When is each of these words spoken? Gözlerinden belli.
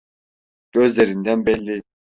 Gözlerinden 0.71 1.45
belli. 1.45 1.81